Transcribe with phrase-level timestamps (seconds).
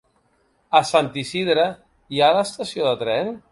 [0.79, 1.67] A Sant Isidre
[2.17, 3.33] hi ha estació de tren?